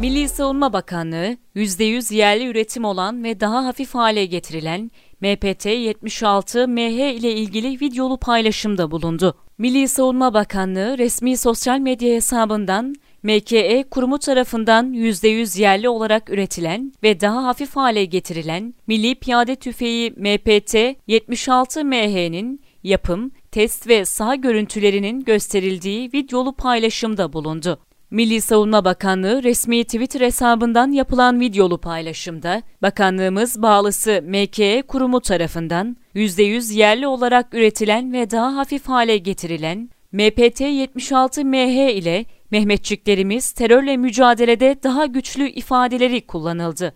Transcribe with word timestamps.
Milli 0.00 0.28
Savunma 0.28 0.72
Bakanlığı, 0.72 1.36
%100 1.56 2.14
yerli 2.14 2.46
üretim 2.46 2.84
olan 2.84 3.24
ve 3.24 3.40
daha 3.40 3.64
hafif 3.64 3.94
hale 3.94 4.26
getirilen 4.26 4.90
MPT-76MH 5.22 7.12
ile 7.12 7.32
ilgili 7.32 7.80
videolu 7.80 8.16
paylaşımda 8.16 8.90
bulundu. 8.90 9.34
Milli 9.58 9.88
Savunma 9.88 10.34
Bakanlığı 10.34 10.98
resmi 10.98 11.36
sosyal 11.36 11.78
medya 11.78 12.14
hesabından 12.14 12.94
MKE 13.22 13.84
kurumu 13.90 14.18
tarafından 14.18 14.92
%100 14.92 15.60
yerli 15.60 15.88
olarak 15.88 16.30
üretilen 16.30 16.92
ve 17.02 17.20
daha 17.20 17.44
hafif 17.44 17.76
hale 17.76 18.04
getirilen 18.04 18.74
Milli 18.86 19.14
Piyade 19.14 19.56
Tüfeği 19.56 20.10
MPT-76MH'nin 20.10 22.60
yapım, 22.82 23.30
test 23.50 23.88
ve 23.88 24.04
saha 24.04 24.34
görüntülerinin 24.34 25.24
gösterildiği 25.24 26.12
videolu 26.12 26.52
paylaşımda 26.52 27.32
bulundu. 27.32 27.78
Milli 28.10 28.40
Savunma 28.40 28.84
Bakanlığı 28.84 29.42
resmi 29.42 29.84
Twitter 29.84 30.20
hesabından 30.20 30.92
yapılan 30.92 31.40
videolu 31.40 31.78
paylaşımda, 31.78 32.62
bakanlığımız 32.82 33.62
bağlısı 33.62 34.22
MKE 34.26 34.82
kurumu 34.82 35.20
tarafından 35.20 35.96
%100 36.14 36.74
yerli 36.74 37.06
olarak 37.06 37.54
üretilen 37.54 38.12
ve 38.12 38.30
daha 38.30 38.56
hafif 38.56 38.88
hale 38.88 39.18
getirilen 39.18 39.90
MPT-76MH 40.12 41.90
ile 41.90 42.24
Mehmetçiklerimiz 42.50 43.52
terörle 43.52 43.96
mücadelede 43.96 44.76
daha 44.82 45.06
güçlü 45.06 45.48
ifadeleri 45.48 46.26
kullanıldı. 46.26 46.94